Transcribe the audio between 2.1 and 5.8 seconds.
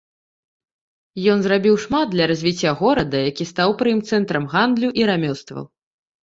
для развіцця горада, які стаў пры ім цэнтрам гандлю і рамёстваў.